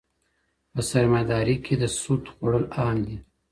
[0.73, 3.17] په سرمایه داري کي د سود خوړل عام دي.